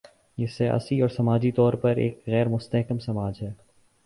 یہ 0.37 0.47
سیاسی 0.47 1.01
اور 1.01 1.09
سماجی 1.09 1.51
طور 1.51 1.73
پر 1.73 1.95
ایک 1.95 2.19
غیر 2.27 2.47
مستحکم 2.47 2.99
سماج 2.99 3.33
ہے۔ 3.41 3.51